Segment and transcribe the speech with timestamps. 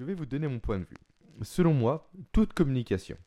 [0.00, 0.96] Je vais vous donner mon point de vue.
[1.42, 3.18] Selon moi, toute communication,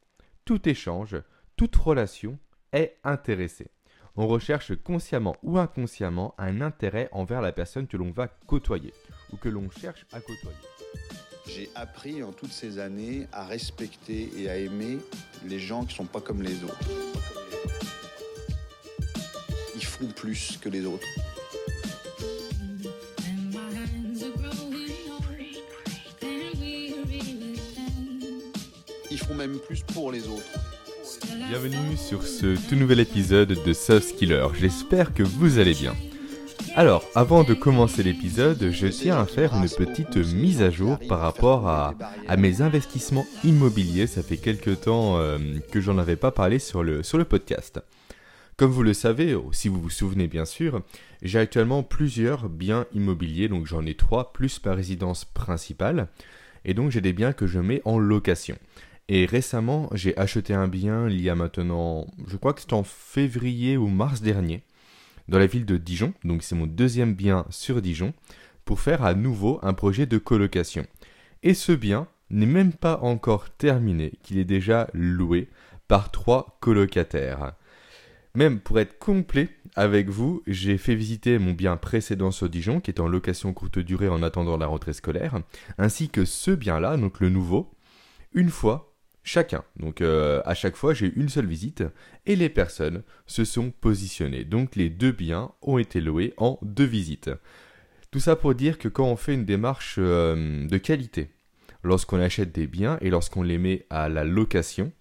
[0.43, 1.15] tout échange,
[1.55, 2.39] toute relation
[2.71, 3.67] est intéressée.
[4.15, 8.91] On recherche consciemment ou inconsciemment un intérêt envers la personne que l'on va côtoyer
[9.31, 10.57] ou que l'on cherche à côtoyer.
[11.45, 14.97] J'ai appris en toutes ces années à respecter et à aimer
[15.45, 16.89] les gens qui sont pas comme les autres.
[19.75, 21.05] Ils font plus que les autres.
[31.49, 34.47] Bienvenue sur ce tout nouvel épisode de Soft Skiller.
[34.59, 35.95] J'espère que vous allez bien.
[36.75, 41.19] Alors, avant de commencer l'épisode, je tiens à faire une petite mise à jour par
[41.19, 41.93] rapport à,
[42.27, 44.07] à mes investissements immobiliers.
[44.07, 45.37] Ça fait quelques temps euh,
[45.71, 47.79] que j'en avais pas parlé sur le, sur le podcast.
[48.57, 50.81] Comme vous le savez, si vous vous souvenez bien sûr,
[51.21, 56.07] j'ai actuellement plusieurs biens immobiliers, donc j'en ai trois plus ma résidence principale,
[56.65, 58.55] et donc j'ai des biens que je mets en location.
[59.09, 62.83] Et récemment, j'ai acheté un bien il y a maintenant, je crois que c'est en
[62.83, 64.63] février ou mars dernier,
[65.27, 68.13] dans la ville de Dijon, donc c'est mon deuxième bien sur Dijon,
[68.65, 70.85] pour faire à nouveau un projet de colocation.
[71.43, 75.49] Et ce bien n'est même pas encore terminé, qu'il est déjà loué
[75.89, 77.53] par trois colocataires.
[78.35, 82.89] Même pour être complet avec vous, j'ai fait visiter mon bien précédent sur Dijon, qui
[82.89, 85.39] est en location courte durée en attendant la rentrée scolaire,
[85.77, 87.69] ainsi que ce bien-là, donc le nouveau,
[88.33, 88.92] une fois
[89.23, 89.63] chacun.
[89.77, 91.83] Donc euh, à chaque fois, j'ai une seule visite
[92.25, 94.43] et les personnes se sont positionnées.
[94.43, 97.31] Donc les deux biens ont été loués en deux visites.
[98.11, 101.31] Tout ça pour dire que quand on fait une démarche euh, de qualité,
[101.83, 104.91] lorsqu'on achète des biens et lorsqu'on les met à la location,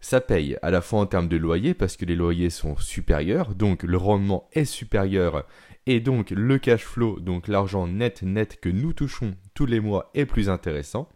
[0.00, 3.54] ça paye à la fois en termes de loyer parce que les loyers sont supérieurs,
[3.54, 5.46] donc le rendement est supérieur
[5.86, 10.10] et donc le cash flow, donc l'argent net net que nous touchons tous les mois
[10.14, 11.08] est plus intéressant.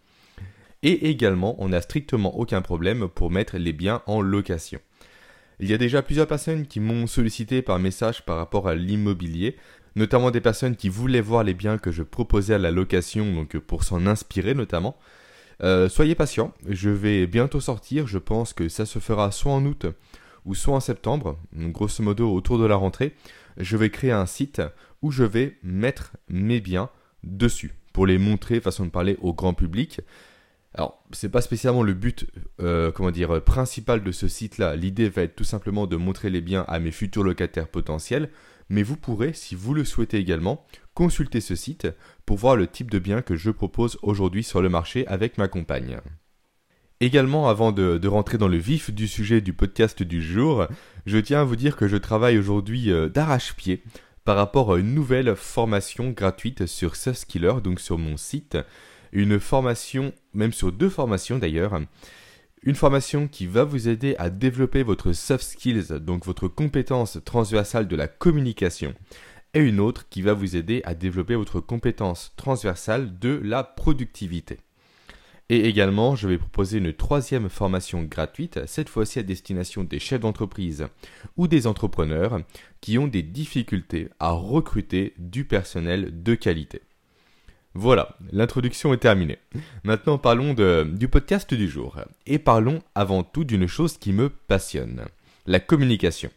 [0.84, 4.80] Et également, on n'a strictement aucun problème pour mettre les biens en location.
[5.58, 9.56] Il y a déjà plusieurs personnes qui m'ont sollicité par message par rapport à l'immobilier,
[9.96, 13.56] notamment des personnes qui voulaient voir les biens que je proposais à la location, donc
[13.58, 14.94] pour s'en inspirer notamment.
[15.62, 19.64] Euh, soyez patients, je vais bientôt sortir, je pense que ça se fera soit en
[19.64, 19.86] août
[20.44, 23.14] ou soit en septembre, grosso modo autour de la rentrée.
[23.56, 24.60] Je vais créer un site
[25.00, 26.90] où je vais mettre mes biens
[27.22, 30.02] dessus pour les montrer, façon de parler, au grand public.
[30.74, 32.26] Alors, c'est pas spécialement le but,
[32.60, 34.74] euh, comment dire, principal de ce site-là.
[34.74, 38.30] L'idée va être tout simplement de montrer les biens à mes futurs locataires potentiels,
[38.68, 41.86] mais vous pourrez, si vous le souhaitez également, consulter ce site
[42.26, 45.46] pour voir le type de biens que je propose aujourd'hui sur le marché avec ma
[45.46, 45.98] compagne.
[47.00, 50.66] Également, avant de, de, rentrer dans le vif du sujet du podcast du jour,
[51.06, 53.82] je tiens à vous dire que je travaille aujourd'hui euh, d'arrache-pied
[54.24, 58.56] par rapport à une nouvelle formation gratuite sur Skiller, donc sur mon site
[59.14, 61.80] une formation, même sur deux formations d'ailleurs.
[62.64, 67.86] Une formation qui va vous aider à développer votre soft skills, donc votre compétence transversale
[67.86, 68.94] de la communication,
[69.54, 74.58] et une autre qui va vous aider à développer votre compétence transversale de la productivité.
[75.50, 80.20] Et également, je vais proposer une troisième formation gratuite, cette fois-ci à destination des chefs
[80.20, 80.86] d'entreprise
[81.36, 82.40] ou des entrepreneurs
[82.80, 86.80] qui ont des difficultés à recruter du personnel de qualité.
[87.76, 89.38] Voilà, l'introduction est terminée.
[89.82, 90.54] Maintenant parlons
[90.84, 91.98] du podcast du jour.
[92.24, 95.04] Et parlons avant tout d'une chose qui me passionne,
[95.46, 96.30] la communication.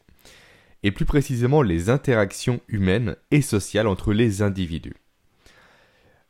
[0.82, 4.96] Et plus précisément les interactions humaines et sociales entre les individus.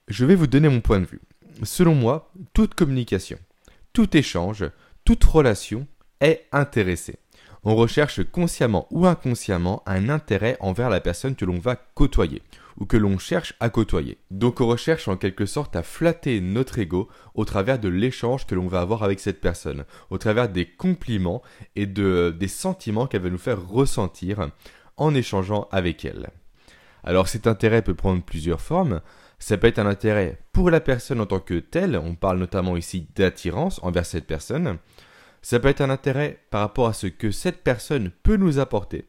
[0.09, 1.21] Je vais vous donner mon point de vue.
[1.63, 3.39] Selon moi, toute communication,
[3.93, 4.65] tout échange,
[5.05, 5.87] toute relation
[6.19, 7.15] est intéressée.
[7.63, 12.41] On recherche consciemment ou inconsciemment un intérêt envers la personne que l'on va côtoyer
[12.77, 14.17] ou que l'on cherche à côtoyer.
[14.31, 18.55] Donc on recherche en quelque sorte à flatter notre ego au travers de l'échange que
[18.55, 21.41] l'on va avoir avec cette personne, au travers des compliments
[21.75, 24.49] et de, des sentiments qu'elle va nous faire ressentir
[24.95, 26.29] en échangeant avec elle.
[27.03, 29.01] Alors cet intérêt peut prendre plusieurs formes.
[29.39, 32.75] Ça peut être un intérêt pour la personne en tant que telle, on parle notamment
[32.75, 34.77] ici d'attirance envers cette personne.
[35.41, 39.05] Ça peut être un intérêt par rapport à ce que cette personne peut nous apporter.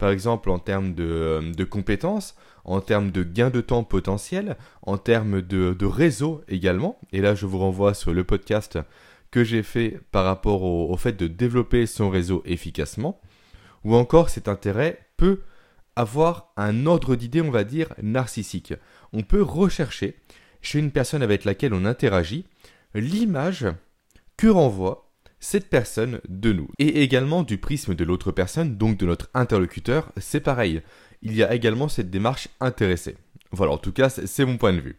[0.00, 4.98] Par exemple en termes de, de compétences, en termes de gain de temps potentiel, en
[4.98, 6.98] termes de, réseau également.
[7.12, 8.78] Et là, je vous renvoie sur le podcast
[9.30, 13.20] que j'ai fait par rapport au, fait de développer son réseau efficacement.
[13.84, 15.40] Ou encore, cet intérêt peut
[15.96, 18.74] avoir un ordre d'idée, on va dire, narcissique.
[19.12, 20.16] On peut rechercher
[20.62, 22.46] chez une personne avec laquelle on interagit
[22.94, 23.66] l'image
[24.36, 25.09] que renvoie
[25.40, 26.68] cette personne de nous.
[26.78, 30.82] Et également du prisme de l'autre personne, donc de notre interlocuteur, c'est pareil
[31.22, 33.16] il y a également cette démarche intéressée.
[33.52, 34.96] Voilà, en tout cas, c'est mon point de vue.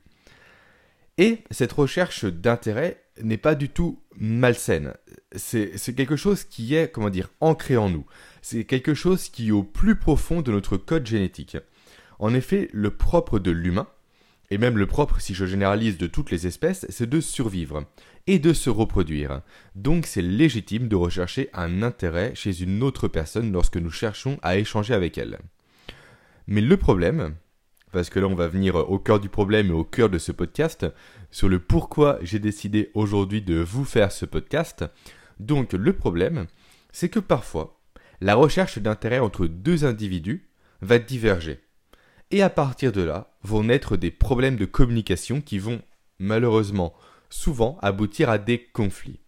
[1.18, 4.94] Et cette recherche d'intérêt n'est pas du tout malsaine.
[5.36, 8.06] C'est quelque chose qui est, comment dire, ancré en nous.
[8.42, 11.58] C'est quelque chose qui est au plus profond de notre code génétique.
[12.20, 13.88] En effet, le propre de l'humain,
[14.50, 17.86] et même le propre si je généralise de toutes les espèces, c'est de survivre
[18.28, 19.42] et de se reproduire.
[19.76, 24.58] Donc c'est légitime de rechercher un intérêt chez une autre personne lorsque nous cherchons à
[24.58, 25.40] échanger avec elle.
[26.48, 27.36] Mais le problème,
[27.92, 30.32] parce que là on va venir au cœur du problème et au cœur de ce
[30.32, 30.86] podcast,
[31.32, 34.86] sur le pourquoi j'ai décidé aujourd'hui de vous faire ce podcast.
[35.40, 36.48] Donc le problème,
[36.92, 37.80] c'est que parfois,
[38.20, 40.48] la recherche d'intérêt entre deux individus
[40.82, 41.60] va diverger.
[42.30, 45.82] Et à partir de là, vont naître des problèmes de communication qui vont,
[46.20, 46.94] malheureusement,
[47.32, 49.20] souvent aboutir à des conflits.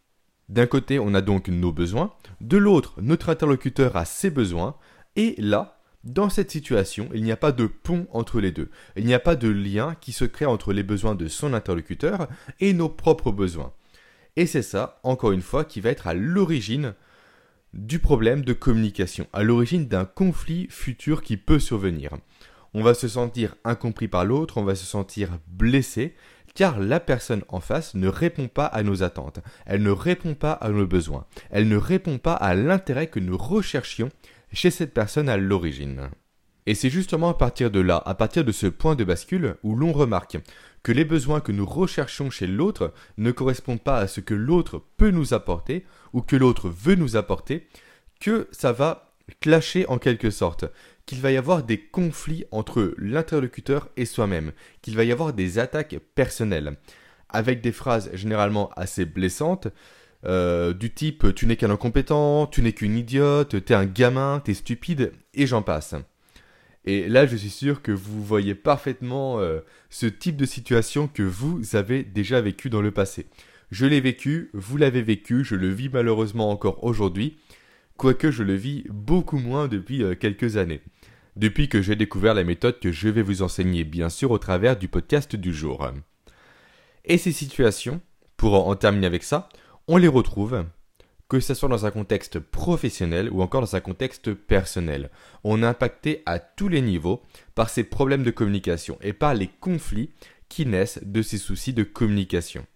[0.50, 4.76] D'un côté, on a donc nos besoins, de l'autre, notre interlocuteur a ses besoins,
[5.16, 8.70] et là, dans cette situation, il n'y a pas de pont entre les deux.
[8.98, 12.28] Il n'y a pas de lien qui se crée entre les besoins de son interlocuteur
[12.60, 13.74] et nos propres besoins.
[14.36, 16.94] Et c'est ça, encore une fois, qui va être à l'origine
[17.74, 22.18] du problème de communication, à l'origine d'un conflit futur qui peut survenir.
[22.74, 26.16] On va se sentir incompris par l'autre, on va se sentir blessé,
[26.56, 30.54] car la personne en face ne répond pas à nos attentes, elle ne répond pas
[30.54, 34.10] à nos besoins, elle ne répond pas à l'intérêt que nous recherchions
[34.52, 36.10] chez cette personne à l'origine.
[36.66, 39.76] Et c'est justement à partir de là, à partir de ce point de bascule, où
[39.76, 40.38] l'on remarque
[40.82, 44.82] que les besoins que nous recherchons chez l'autre ne correspondent pas à ce que l'autre
[44.98, 47.68] peut nous apporter ou que l'autre veut nous apporter,
[48.20, 50.66] que ça va clasher en quelque sorte,
[51.06, 54.52] qu'il va y avoir des conflits entre l'interlocuteur et soi-même,
[54.82, 56.78] qu'il va y avoir des attaques personnelles,
[57.30, 59.68] avec des phrases généralement assez blessantes,
[60.26, 64.54] euh, du type tu n'es qu'un incompétent, tu n'es qu'une idiote, t'es un gamin, t'es
[64.54, 65.96] stupide, et j'en passe.
[66.86, 71.24] Et là, je suis sûr que vous voyez parfaitement euh, ce type de situation que
[71.24, 73.28] vous avez déjà vécu dans le passé.
[73.72, 77.38] Je l'ai vécu, vous l'avez vécu, je le vis malheureusement encore aujourd'hui,
[77.98, 80.82] quoique je le vis beaucoup moins depuis euh, quelques années.
[81.36, 84.78] Depuis que j'ai découvert la méthode que je vais vous enseigner bien sûr au travers
[84.78, 85.88] du podcast du jour.
[87.06, 88.02] Et ces situations,
[88.38, 89.50] pour en terminer avec ça,
[89.88, 90.64] on les retrouve,
[91.28, 95.10] que ce soit dans un contexte professionnel ou encore dans un contexte personnel.
[95.44, 97.24] On est impacté à tous les niveaux
[97.56, 100.12] par ces problèmes de communication et par les conflits
[100.50, 102.68] qui naissent de ces soucis de communication.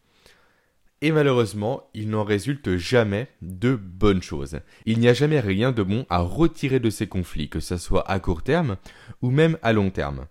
[1.02, 4.60] Et malheureusement, il n'en résulte jamais de bonnes choses.
[4.86, 8.10] Il n'y a jamais rien de bon à retirer de ces conflits, que ce soit
[8.10, 8.78] à court terme
[9.22, 10.26] ou même à long terme.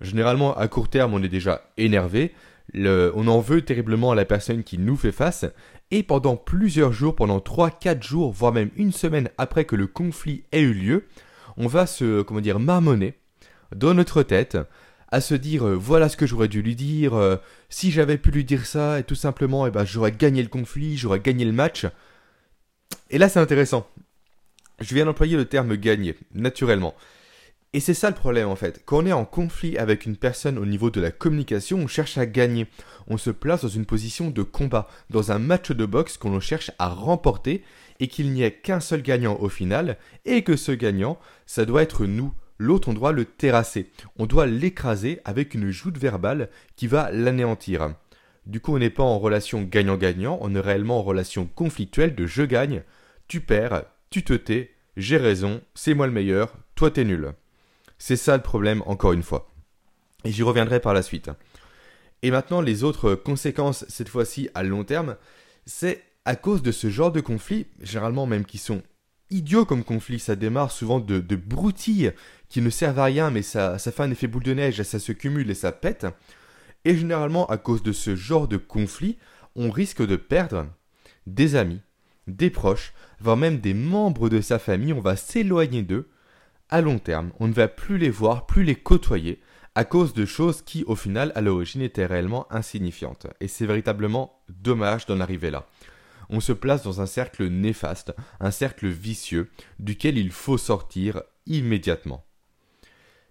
[0.00, 2.32] Généralement, à court terme, on est déjà énervé,
[2.74, 5.46] on en veut terriblement à la personne qui nous fait face,
[5.90, 10.44] et pendant plusieurs jours, pendant 3-4 jours, voire même une semaine après que le conflit
[10.52, 11.06] ait eu lieu,
[11.56, 13.14] on va se, comment dire, marmonner
[13.74, 14.58] dans notre tête,
[15.10, 17.36] à se dire euh, voilà ce que j'aurais dû lui dire, euh,
[17.68, 20.96] si j'avais pu lui dire ça, et tout simplement, eh ben, j'aurais gagné le conflit,
[20.96, 21.86] j'aurais gagné le match.
[23.10, 23.88] Et là, c'est intéressant.
[24.80, 26.94] Je viens d'employer le terme gagner, naturellement.
[27.74, 28.82] Et c'est ça le problème en fait.
[28.84, 32.18] Quand on est en conflit avec une personne au niveau de la communication, on cherche
[32.18, 32.68] à gagner.
[33.08, 36.70] On se place dans une position de combat, dans un match de boxe qu'on cherche
[36.78, 37.64] à remporter
[37.98, 41.82] et qu'il n'y ait qu'un seul gagnant au final et que ce gagnant, ça doit
[41.82, 42.32] être nous.
[42.58, 43.90] L'autre, on doit le terrasser.
[44.16, 47.94] On doit l'écraser avec une joute verbale qui va l'anéantir.
[48.46, 52.26] Du coup, on n'est pas en relation gagnant-gagnant, on est réellement en relation conflictuelle de
[52.26, 52.82] je gagne,
[53.26, 57.32] tu perds, tu te tais, j'ai raison, c'est moi le meilleur, toi t'es nul.
[57.98, 59.50] C'est ça le problème, encore une fois.
[60.24, 61.30] Et j'y reviendrai par la suite.
[62.22, 65.16] Et maintenant, les autres conséquences, cette fois-ci à long terme,
[65.66, 68.82] c'est à cause de ce genre de conflits, généralement même qui sont
[69.34, 72.12] idiots comme conflits, ça démarre souvent de, broutilles
[72.48, 75.12] qui ne servent à rien, mais ça fait un effet boule de neige, ça se
[75.12, 76.06] cumule et ça pète.
[76.84, 79.18] Et généralement, à cause de ce genre de conflit,
[79.56, 80.66] on risque de perdre
[81.26, 81.80] des amis,
[82.26, 86.08] des proches, voire même des membres de sa famille, on va s'éloigner d'eux,
[86.68, 89.40] à long terme, on ne va plus les voir, plus les côtoyer,
[89.74, 93.26] à cause de choses qui, au final, à l'origine, étaient réellement insignifiantes.
[93.40, 95.66] Et c'est véritablement dommage d'en arriver là.
[96.30, 102.24] On se place dans un cercle néfaste, un cercle vicieux, duquel il faut sortir immédiatement.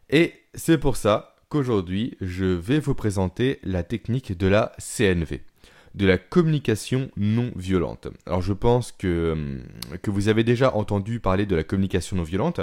[0.09, 5.41] Et c'est pour ça qu'aujourd'hui, je vais vous présenter la technique de la CNV,
[5.95, 8.07] de la communication non violente.
[8.25, 9.59] Alors je pense que,
[10.01, 12.62] que vous avez déjà entendu parler de la communication non violente,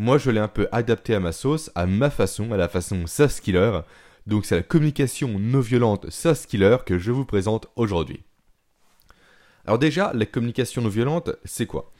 [0.00, 3.06] moi, je l'ai un peu adapté à ma sauce, à ma façon, à la façon
[3.06, 3.80] soft Killer.
[4.26, 8.22] Donc, c'est la communication non violente soft Killer que je vous présente aujourd'hui.
[9.70, 11.92] Alors déjà, la communication non violente, c'est quoi?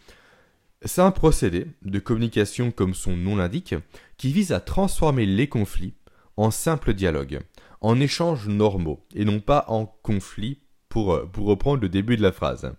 [0.85, 3.77] C'est un procédé de communication comme son nom l'indique,
[4.17, 5.95] qui vise à transformer les conflits
[6.37, 7.39] en simple dialogue,
[7.81, 10.59] en échanges normaux et non pas en conflit
[10.89, 12.73] pour, euh, pour reprendre le début de la phrase.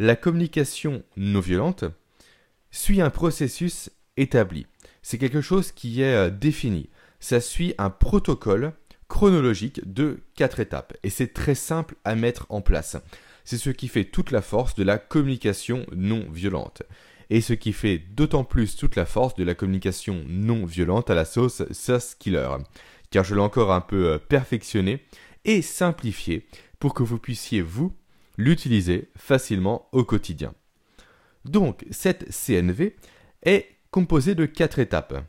[0.00, 1.84] La communication non violente
[2.72, 4.66] suit un processus établi.
[5.02, 6.90] C'est quelque chose qui est euh, défini.
[7.20, 8.72] Ça suit un protocole
[9.06, 12.96] chronologique de quatre étapes et c'est très simple à mettre en place.
[13.50, 16.84] C'est ce qui fait toute la force de la communication non violente
[17.30, 21.16] et ce qui fait d'autant plus toute la force de la communication non violente à
[21.16, 22.48] la sauce sauce killer,
[23.10, 25.04] car je l'ai encore un peu euh, perfectionné
[25.44, 26.46] et simplifié
[26.78, 27.92] pour que vous puissiez vous
[28.38, 30.54] l'utiliser facilement au quotidien.
[31.44, 32.94] Donc cette CNV
[33.42, 35.24] est composée de quatre étapes.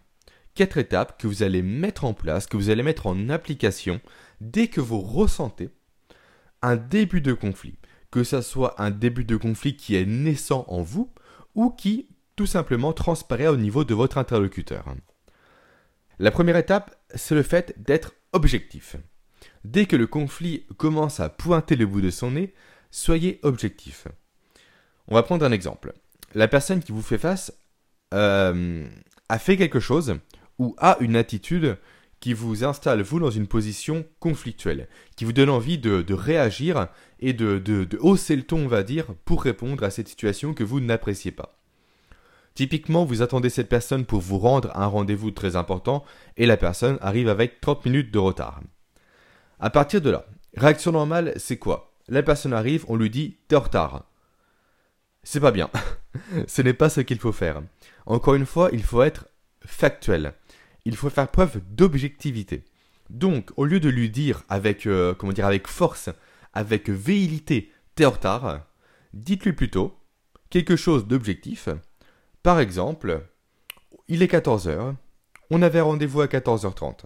[0.54, 4.00] Quatre étapes que vous allez mettre en place, que vous allez mettre en application
[4.42, 5.70] dès que vous ressentez
[6.62, 7.74] un début de conflit,
[8.12, 11.12] que ce soit un début de conflit qui est naissant en vous
[11.56, 14.86] ou qui tout simplement transparaît au niveau de votre interlocuteur.
[16.20, 18.96] La première étape, c'est le fait d'être objectif.
[19.64, 22.54] Dès que le conflit commence à pointer le bout de son nez,
[22.90, 24.08] soyez objectif.
[25.08, 25.94] On va prendre un exemple.
[26.34, 27.54] La personne qui vous fait face
[28.14, 28.88] euh,
[29.30, 30.16] a fait quelque chose
[30.60, 31.78] ou a une attitude
[32.22, 34.88] qui vous installe, vous, dans une position conflictuelle,
[35.18, 36.88] qui vous donne envie de, réagir
[37.20, 40.80] et de, hausser le ton, on va dire, pour répondre à cette situation que vous
[40.80, 41.58] n'appréciez pas.
[42.54, 46.06] Typiquement, vous attendez cette personne pour vous rendre à un rendez-vous très important
[46.38, 48.62] et la personne arrive avec 30 minutes de retard.
[49.60, 50.26] À partir de là,
[50.56, 51.94] réaction normale, c'est quoi?
[52.08, 54.06] La personne arrive, on lui dit T'es en retard.
[55.24, 55.70] C'est pas bien.
[56.48, 57.62] Ce n'est pas ce qu'il faut faire.
[58.06, 59.28] Encore une fois, il faut être
[59.66, 60.34] factuel
[60.86, 62.66] il faut faire preuve d'objectivité.
[63.10, 66.10] Donc, au lieu de lui dire avec, euh, comment dire, avec force,
[66.54, 68.66] avec véhilité, t'es en retard,
[69.14, 69.98] dites-lui plutôt
[70.50, 71.70] quelque chose d'objectif.
[72.44, 73.26] Par exemple,
[74.08, 74.96] il est 14h,
[75.50, 77.06] on avait rendez-vous à 14h30.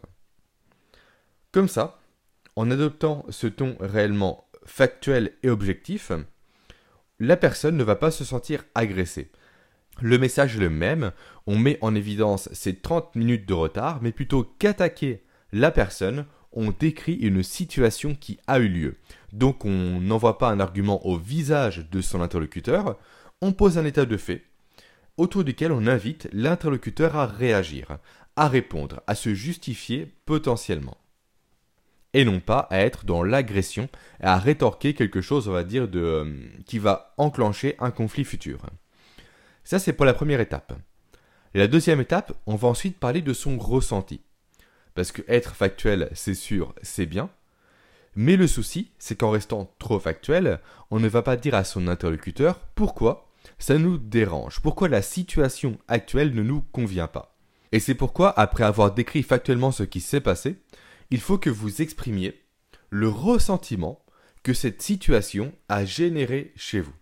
[1.52, 2.00] Comme ça,
[2.56, 6.12] en adoptant ce ton réellement factuel et objectif,
[7.20, 9.32] la personne ne va pas se sentir agressée.
[10.02, 11.12] Le message est le même,
[11.48, 15.24] on met en évidence ces 30 minutes de retard, mais plutôt qu'attaquer
[15.54, 18.98] la personne, on décrit une situation qui a eu lieu.
[19.32, 22.98] Donc on n'envoie pas un argument au visage de son interlocuteur,
[23.42, 24.44] on pose un état de fait,
[25.18, 27.98] autour duquel on invite l'interlocuteur à réagir,
[28.36, 30.98] à répondre, à se justifier potentiellement.
[32.14, 33.90] Et non pas à être dans l'agression
[34.22, 36.34] à rétorquer quelque chose, on va dire, euh,
[36.66, 38.60] qui va enclencher un conflit futur.
[39.66, 40.74] Ça, c'est pour la première étape.
[41.56, 44.22] La deuxième étape, on va ensuite parler de son ressenti.
[44.94, 47.32] Parce que être factuel, c'est sûr, c'est bien.
[48.16, 50.60] Mais le souci, c'est qu'en restant trop factuel,
[50.92, 55.80] on ne va pas dire à son interlocuteur pourquoi ça nous dérange, pourquoi la situation
[55.88, 57.36] actuelle ne nous convient pas.
[57.72, 60.58] Et c'est pourquoi, après avoir décrit factuellement ce qui s'est passé,
[61.10, 62.40] il faut que vous exprimiez
[62.92, 64.06] le ressentiment
[64.44, 66.94] que cette situation a généré chez vous.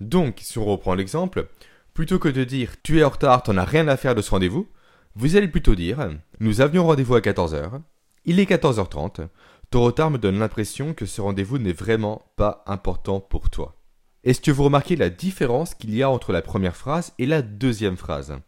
[0.00, 1.48] Donc, si on reprend l'exemple,
[1.98, 4.30] Plutôt que de dire tu es en retard, t'en as rien à faire de ce
[4.30, 4.68] rendez-vous,
[5.16, 7.80] vous allez plutôt dire nous avions rendez-vous à 14h,
[8.24, 9.26] il est 14h30,
[9.70, 13.74] ton retard me donne l'impression que ce rendez-vous n'est vraiment pas important pour toi.
[14.22, 17.42] Est-ce que vous remarquez la différence qu'il y a entre la première phrase et la
[17.42, 18.38] deuxième phrase?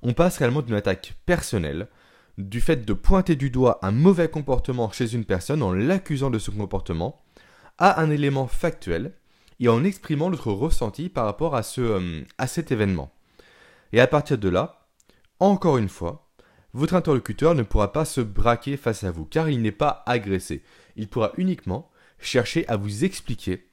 [0.00, 1.88] On passe réellement d'une attaque personnelle,
[2.38, 6.38] du fait de pointer du doigt un mauvais comportement chez une personne en l'accusant de
[6.38, 7.22] ce comportement,
[7.76, 9.12] à un élément factuel
[9.60, 13.12] et en exprimant notre ressenti par rapport à, ce, euh, à cet événement.
[13.92, 14.86] Et à partir de là,
[15.40, 16.28] encore une fois,
[16.74, 20.62] votre interlocuteur ne pourra pas se braquer face à vous, car il n'est pas agressé.
[20.96, 23.66] Il pourra uniquement chercher à vous expliquer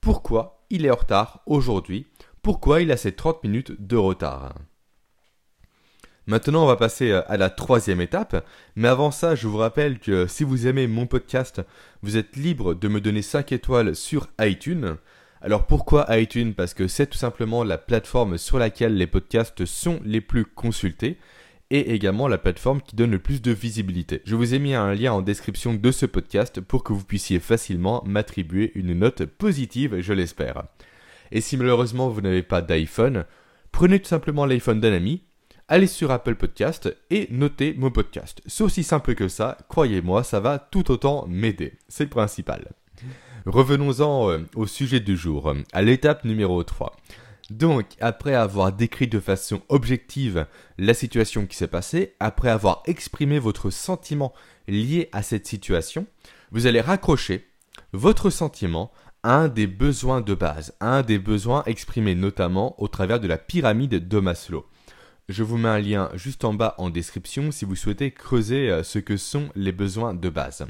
[0.00, 2.06] pourquoi il est en retard aujourd'hui,
[2.42, 4.54] pourquoi il a ces 30 minutes de retard.
[6.26, 8.46] Maintenant, on va passer euh, à la troisième étape.
[8.76, 11.62] Mais avant ça, je vous rappelle que si vous aimez mon podcast,
[12.02, 14.96] vous êtes libre de me donner 5 étoiles sur iTunes.
[15.44, 16.54] Alors pourquoi iTunes?
[16.54, 21.18] Parce que c'est tout simplement la plateforme sur laquelle les podcasts sont les plus consultés
[21.70, 24.22] et également la plateforme qui donne le plus de visibilité.
[24.24, 27.40] Je vous ai mis un lien en description de ce podcast pour que vous puissiez
[27.40, 30.62] facilement m'attribuer une note positive, je l'espère.
[31.32, 33.24] Et si malheureusement vous n'avez pas d'iPhone,
[33.72, 35.24] prenez tout simplement l'iPhone d'un ami,
[35.66, 38.42] allez sur Apple Podcast et notez mon podcast.
[38.46, 41.78] C'est aussi simple que ça, croyez-moi, ça va tout autant m'aider.
[41.88, 42.70] C'est le principal.
[43.46, 46.94] Revenons-en euh, au sujet du jour, à l'étape numéro 3.
[47.50, 50.46] Donc, après avoir décrit de façon objective
[50.78, 54.32] la situation qui s'est passée, après avoir exprimé votre sentiment
[54.68, 56.06] lié à cette situation,
[56.52, 57.46] vous allez raccrocher
[57.92, 63.20] votre sentiment à un des besoins de base, un des besoins exprimés notamment au travers
[63.20, 64.66] de la pyramide de Maslow.
[65.28, 68.82] Je vous mets un lien juste en bas en description si vous souhaitez creuser euh,
[68.82, 70.66] ce que sont les besoins de base.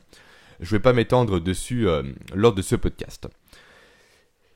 [0.62, 2.02] Je ne vais pas m'étendre dessus euh,
[2.34, 3.28] lors de ce podcast.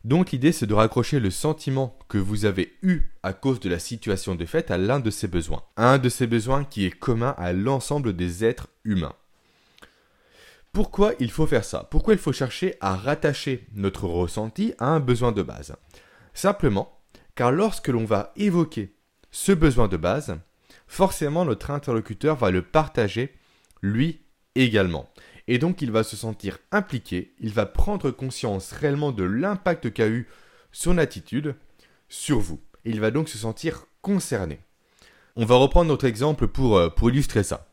[0.05, 3.81] Donc l'idée c'est de raccrocher le sentiment que vous avez eu à cause de la
[3.81, 5.65] situation de fait à l'un de ces besoins.
[5.77, 9.15] Un de ces besoins qui est commun à l'ensemble des êtres humains.
[10.73, 11.89] Pourquoi il faut faire ça?
[11.91, 15.75] Pourquoi il faut chercher à rattacher notre ressenti à un besoin de base?
[16.35, 16.97] Simplement
[17.35, 18.95] car lorsque l'on va évoquer
[19.33, 20.39] ce besoin de base,
[20.87, 23.35] forcément notre interlocuteur va le partager
[23.83, 24.23] lui
[24.55, 25.09] également.
[25.49, 30.09] Et donc il va se sentir impliqué, il va prendre conscience réellement de l'impact qu'a
[30.09, 30.29] eu
[30.73, 31.55] son attitude
[32.09, 32.61] sur vous.
[32.85, 34.61] Il va donc se sentir concerné.
[35.37, 37.69] On va reprendre notre exemple pour, euh, pour illustrer ça.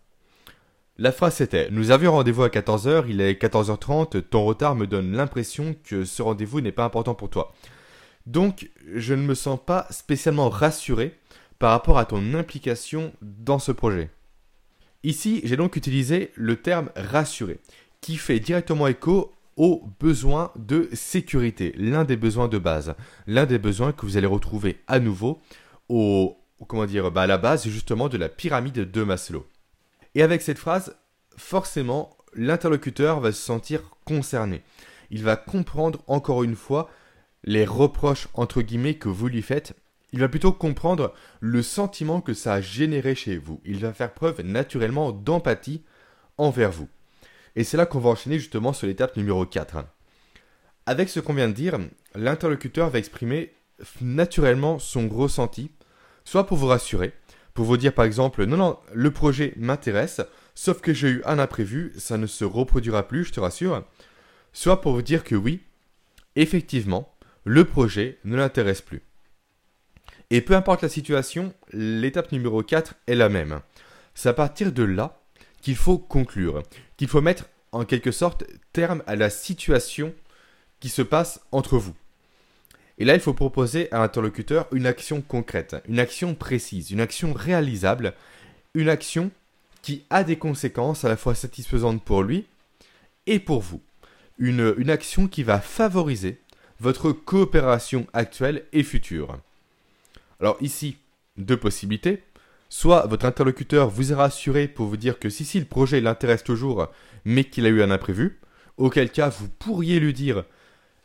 [0.98, 5.14] La phrase c'était Nous avions rendez-vous à 14h, il est 14h30, ton retard me donne
[5.14, 7.54] l'impression que ce rendez-vous n'est pas important pour toi.
[8.28, 11.18] Donc je ne me sens pas spécialement rassuré
[11.58, 14.12] par rapport à ton implication dans ce projet.
[15.04, 17.60] Ici, j'ai donc utilisé le terme rassurer,
[18.00, 22.96] qui fait directement écho aux besoins de sécurité, l'un des besoins de base,
[23.28, 25.42] l'un des besoins que vous allez retrouver à nouveau
[25.90, 29.46] au, comment dire, bah, à la base justement de la pyramide de Maslow.
[30.16, 30.96] Et avec cette phrase,
[31.38, 34.62] forcément, l'interlocuteur va se sentir concerné.
[35.12, 36.90] Il va comprendre encore une fois
[37.44, 39.76] les reproches entre guillemets que vous lui faites
[40.14, 43.60] il va plutôt comprendre le sentiment que ça a généré chez vous.
[43.66, 45.84] Il va faire preuve naturellement d'empathie
[46.38, 46.88] envers vous.
[47.56, 49.86] Et c'est là qu'on va enchaîner justement sur l'étape numéro 4.
[50.86, 51.80] Avec ce qu'on vient de dire,
[52.14, 53.54] l'interlocuteur va exprimer
[54.02, 55.72] naturellement son ressenti,
[56.26, 57.14] soit pour vous rassurer,
[57.56, 60.22] pour vous dire par exemple non non, le projet m'intéresse,
[60.54, 63.84] sauf que j'ai eu un imprévu, ça ne se reproduira plus, je te rassure,
[64.52, 65.64] soit pour vous dire que oui,
[66.36, 67.16] effectivement,
[67.46, 69.02] le projet ne l'intéresse plus.
[70.30, 73.60] Et peu importe la situation, l'étape numéro 4 est la même.
[74.16, 75.20] C'est à partir de là
[75.62, 76.64] qu'il faut conclure,
[76.98, 80.14] qu'il faut mettre en quelque sorte terme à la situation
[80.80, 81.96] qui se passe entre vous.
[83.00, 87.34] Et là, il faut proposer à l'interlocuteur une action concrète, une action précise, une action
[87.34, 88.14] réalisable,
[88.76, 89.32] une action
[89.82, 92.46] qui a des conséquences à la fois satisfaisantes pour lui
[93.26, 93.82] et pour vous.
[94.38, 96.40] Une, une action qui va favoriser
[96.80, 99.38] votre coopération actuelle et future.
[100.44, 100.98] Alors ici,
[101.38, 102.22] deux possibilités.
[102.68, 106.44] Soit votre interlocuteur vous a rassuré pour vous dire que si, si, le projet l'intéresse
[106.44, 106.90] toujours,
[107.24, 108.42] mais qu'il a eu un imprévu,
[108.76, 110.44] auquel cas vous pourriez lui dire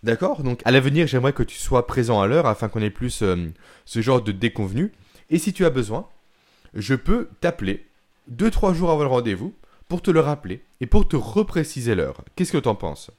[0.03, 3.23] D'accord, donc à l'avenir, j'aimerais que tu sois présent à l'heure afin qu'on ait plus
[3.23, 3.37] euh,
[3.85, 4.91] ce genre de déconvenu.
[5.31, 6.09] Et si tu as besoin,
[6.75, 7.87] je peux t'appeler
[8.35, 9.55] 2-3 jours avant le rendez-vous
[9.89, 12.25] pour te le rappeler et pour te repréciser l'heure.
[12.35, 13.13] Qu'est-ce que tu en penses?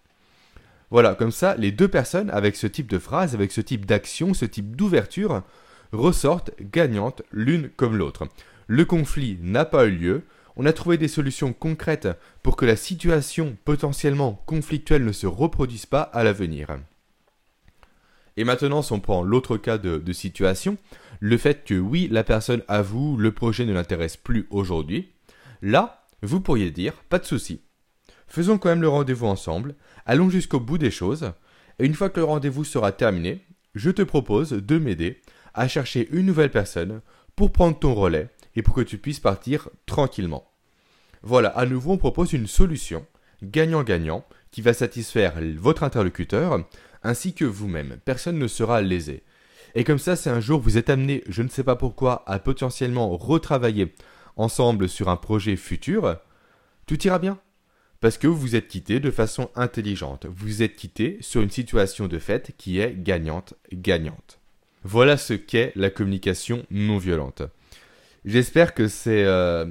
[0.92, 4.34] Voilà, comme ça, les deux personnes, avec ce type de phrase, avec ce type d'action,
[4.34, 5.44] ce type d'ouverture,
[5.92, 8.28] ressortent gagnantes l'une comme l'autre.
[8.68, 10.24] Le conflit n'a pas eu lieu,
[10.56, 12.10] on a trouvé des solutions concrètes
[12.44, 16.78] pour que la situation potentiellement conflictuelle ne se reproduise pas à l'avenir.
[18.38, 20.78] Et maintenant, si on prend l'autre cas de, de, situation,
[21.20, 25.12] le fait que oui, la personne avoue, le projet ne l'intéresse plus aujourd'hui,
[25.62, 27.62] là, vous pourriez dire, pas de souci.
[28.28, 29.76] Faisons quand même le rendez-vous ensemble,
[30.06, 31.32] allons jusqu'au bout des choses,
[31.80, 35.22] et une fois que le rendez-vous sera terminé, je te propose de m'aider
[35.54, 37.02] à chercher une nouvelle personne
[37.36, 40.50] pour prendre ton relais et pour que tu puisses partir tranquillement.
[41.22, 43.06] Voilà, à nouveau, on propose une solution
[43.44, 46.66] gagnant-gagnant qui va satisfaire votre interlocuteur
[47.04, 47.98] ainsi que vous-même.
[48.04, 49.24] Personne ne sera lésé.
[49.76, 52.40] Et comme ça, si un jour vous êtes amené, je ne sais pas pourquoi, à
[52.40, 53.94] potentiellement retravailler
[54.36, 56.18] ensemble sur un projet futur,
[56.86, 57.40] tout ira bien.
[58.00, 60.26] Parce que vous êtes quitté de façon intelligente.
[60.26, 64.39] Vous êtes quitté sur une situation de fait qui est gagnante-gagnante.
[64.84, 67.44] Voilà ce qu'est la communication non violente.
[68.26, 69.66] J'espère que c'est euh,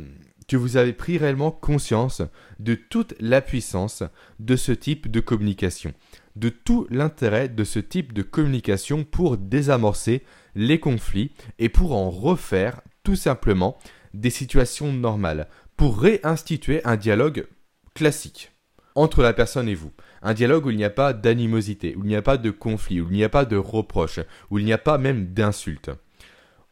[0.48, 2.22] que vous avez pris réellement conscience
[2.58, 4.02] de toute la puissance
[4.38, 5.92] de ce type de communication,
[6.36, 12.10] de tout l'intérêt de ce type de communication pour désamorcer les conflits et pour en
[12.10, 13.78] refaire tout simplement
[14.14, 17.46] des situations normales, pour réinstituer un dialogue
[17.94, 18.52] classique
[18.98, 19.92] entre la personne et vous.
[20.22, 23.00] Un dialogue où il n'y a pas d'animosité, où il n'y a pas de conflit,
[23.00, 25.90] où il n'y a pas de reproche, où il n'y a pas même d'insulte.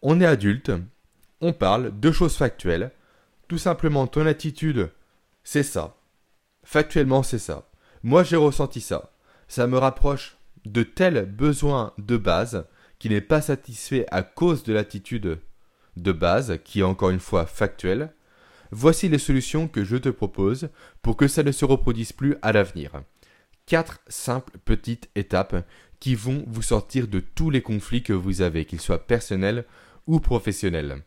[0.02, 0.72] On est adulte,
[1.40, 2.90] on parle de choses factuelles,
[3.48, 4.90] tout simplement ton attitude,
[5.44, 5.96] c'est ça.
[6.64, 7.68] Factuellement, c'est ça.
[8.02, 9.12] Moi, j'ai ressenti ça.
[9.46, 12.66] Ça me rapproche de tel besoin de base
[12.98, 15.38] qui n'est pas satisfait à cause de l'attitude
[15.96, 18.12] de base, qui est encore une fois factuelle.
[18.70, 20.68] Voici les solutions que je te propose
[21.02, 23.02] pour que ça ne se reproduise plus à l'avenir.
[23.66, 25.66] Quatre simples petites étapes
[26.00, 29.64] qui vont vous sortir de tous les conflits que vous avez, qu'ils soient personnels
[30.06, 31.02] ou professionnels.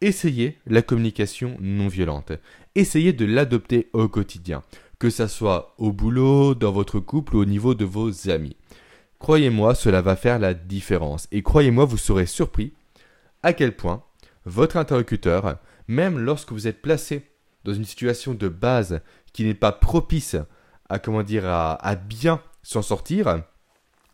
[0.00, 2.32] essayez la communication non violente.
[2.74, 4.62] Essayez de l'adopter au quotidien,
[4.98, 8.56] que ça soit au boulot, dans votre couple ou au niveau de vos amis.
[9.18, 11.28] Croyez-moi, cela va faire la différence.
[11.32, 12.74] Et croyez-moi, vous serez surpris
[13.42, 14.02] à quel point
[14.44, 17.30] votre interlocuteur, même lorsque vous êtes placé
[17.64, 19.00] dans une situation de base
[19.32, 20.36] qui n'est pas propice
[20.88, 23.42] à comment dire à, bien s'en sortir,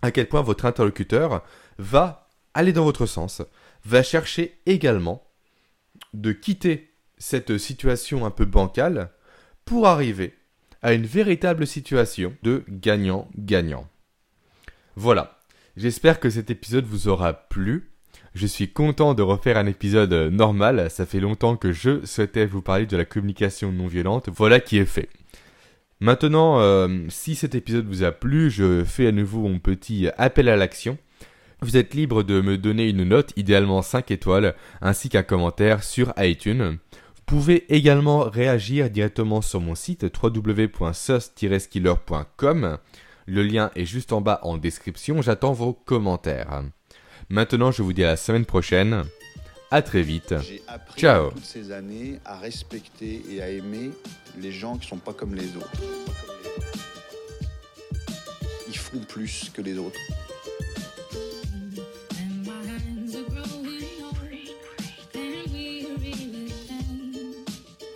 [0.02, 1.44] à quel point votre interlocuteur
[1.78, 3.42] va aller dans votre sens,
[3.84, 5.26] va chercher également
[6.14, 9.10] de quitter cette situation un peu bancale
[9.64, 10.36] pour arriver
[10.82, 13.86] à une véritable situation de gagnant-gagnant.
[14.96, 15.38] Voilà,
[15.76, 17.89] j'espère que cet épisode vous aura plu.
[18.34, 22.62] Je suis content de refaire un épisode normal, ça fait longtemps que je souhaitais vous
[22.62, 25.08] parler de la communication non violente, voilà qui est fait.
[26.00, 30.48] Maintenant, euh, si cet épisode vous a plu, je fais à nouveau mon petit appel
[30.48, 30.96] à l'action.
[31.60, 36.14] Vous êtes libre de me donner une note, idéalement 5 étoiles, ainsi qu'un commentaire sur
[36.16, 36.78] iTunes.
[37.16, 42.78] Vous pouvez également réagir directement sur mon site www.sus-skiller.com.
[43.26, 46.62] Le lien est juste en bas en description, j'attends vos commentaires.
[47.28, 49.04] Maintenant, je vous dis à la semaine prochaine.
[49.70, 50.34] À très vite.
[50.42, 51.30] J'ai appris Ciao.
[51.30, 53.90] toutes ces années à respecter et à aimer
[54.38, 55.70] les gens qui sont pas comme les autres.
[58.66, 59.98] Ils font plus que les autres.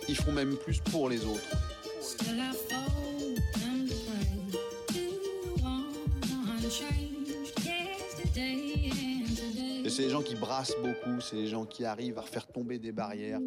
[0.07, 1.64] Ils font même plus pour les autres.
[9.95, 12.91] C'est les gens qui brassent beaucoup, c'est les gens qui arrivent à faire tomber des
[12.91, 13.39] barrières.